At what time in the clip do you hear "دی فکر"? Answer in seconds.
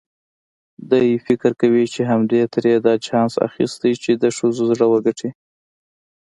0.91-1.51